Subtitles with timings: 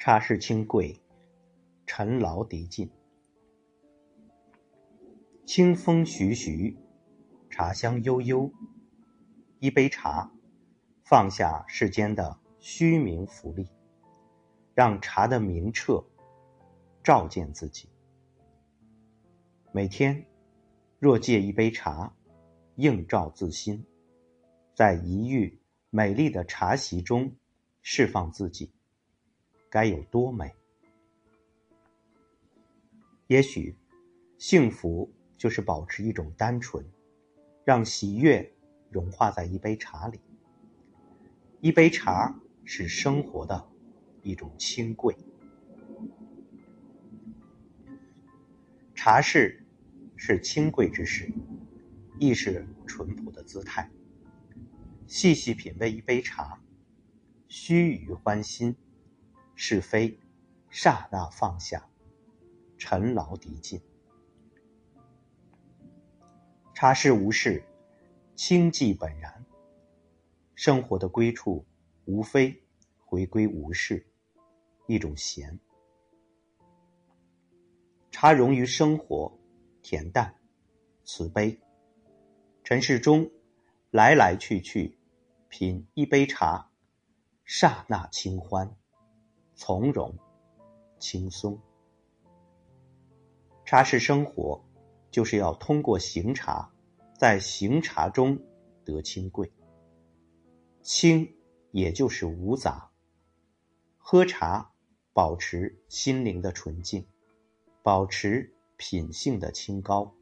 [0.00, 0.96] 茶是清贵，
[1.84, 2.88] 尘劳涤尽。
[5.44, 6.78] 清风徐徐，
[7.50, 8.48] 茶香悠悠。
[9.58, 10.30] 一杯茶，
[11.02, 13.66] 放下世间的虚名浮利，
[14.72, 16.04] 让茶的明澈
[17.02, 17.88] 照见自己。
[19.72, 20.24] 每天，
[21.00, 22.14] 若借一杯茶，
[22.76, 23.84] 映照自心，
[24.76, 25.58] 在一遇
[25.90, 27.34] 美丽的茶席中
[27.82, 28.72] 释放自己，
[29.70, 30.54] 该有多美？
[33.26, 33.76] 也许，
[34.36, 35.12] 幸福。
[35.38, 36.84] 就是保持一种单纯，
[37.64, 38.52] 让喜悦
[38.90, 40.18] 融化在一杯茶里。
[41.60, 43.68] 一杯茶是生活的
[44.24, 45.16] 一种清贵。
[48.96, 49.64] 茶室
[50.16, 51.30] 是清贵之事，
[52.18, 53.88] 亦是淳朴的姿态。
[55.06, 56.60] 细细品味一杯茶，
[57.46, 58.74] 须臾欢心，
[59.60, 60.16] 是非
[60.70, 61.84] 刹那放下，
[62.78, 63.82] 尘劳涤尽。
[66.72, 67.64] 茶事无事，
[68.36, 69.44] 清寂本然。
[70.54, 71.66] 生活的归处，
[72.04, 72.62] 无非
[73.04, 74.06] 回归无事，
[74.86, 75.58] 一种闲。
[78.12, 79.36] 茶融于生活，
[79.82, 80.36] 恬淡，
[81.04, 81.60] 慈悲。
[82.62, 83.28] 尘世中
[83.90, 84.96] 来来去去，
[85.48, 86.70] 品一杯茶，
[87.44, 88.76] 刹那清欢，
[89.58, 90.16] 从容，
[90.98, 91.60] 轻松。
[93.66, 94.64] 茶是生活。
[95.10, 96.70] 就是要通过行茶，
[97.18, 98.38] 在行茶中
[98.84, 99.50] 得清贵。
[100.82, 101.34] 清，
[101.70, 102.90] 也就是无杂。
[103.96, 104.70] 喝茶，
[105.14, 107.08] 保持心灵的纯净，
[107.82, 110.14] 保持品性的清高。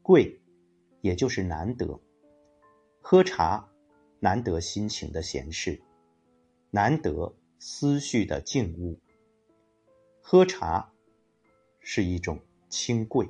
[0.00, 0.40] 贵，
[1.00, 2.00] 也就是难得。
[3.00, 3.68] 喝茶，
[4.20, 5.82] 难得心情的闲适，
[6.70, 8.98] 难得思绪的静物。
[10.20, 10.92] 喝茶，
[11.80, 13.28] 是一种清贵。